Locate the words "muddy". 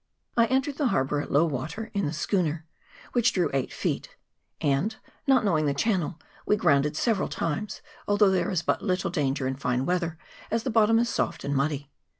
11.55-11.91